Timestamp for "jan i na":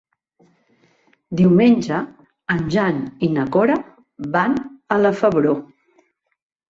2.77-3.45